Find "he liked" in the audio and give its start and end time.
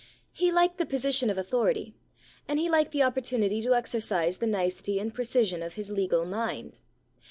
0.33-0.79, 2.57-2.89